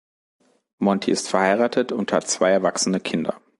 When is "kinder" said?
2.99-3.39